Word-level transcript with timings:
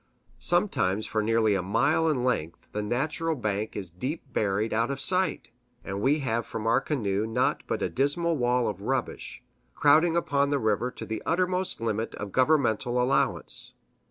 Sometimes 0.39 1.05
for 1.05 1.21
nearly 1.21 1.53
a 1.53 1.61
mile 1.61 2.09
in 2.09 2.23
length, 2.23 2.67
the 2.71 2.81
natural 2.81 3.35
bank 3.35 3.75
is 3.75 3.91
deep 3.91 4.23
buried 4.33 4.73
out 4.73 4.89
of 4.89 4.99
sight; 4.99 5.51
and 5.85 6.01
we 6.01 6.21
have 6.21 6.43
from 6.43 6.65
our 6.65 6.81
canoe 6.81 7.27
naught 7.27 7.61
but 7.67 7.83
a 7.83 7.87
dismal 7.89 8.35
wall 8.35 8.67
of 8.67 8.81
rubbish, 8.81 9.43
crowding 9.75 10.17
upon 10.17 10.49
the 10.49 10.57
river 10.57 10.89
to 10.89 11.05
the 11.05 11.21
uttermost 11.23 11.81
limit 11.81 12.15
of 12.15 12.31
governmental 12.31 12.99
allowance. 12.99 13.73